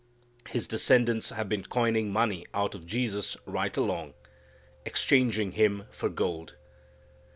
[0.49, 4.15] His descendants have been coining money out of Jesus right along:
[4.83, 6.55] exchanging Him for gold.